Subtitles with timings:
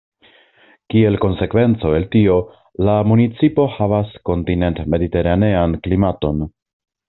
[0.93, 2.37] Kiel konsekvenco el tio,
[2.89, 6.45] la municipo havas kontinent-mediteranean klimaton.